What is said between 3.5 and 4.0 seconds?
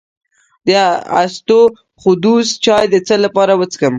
وڅښم؟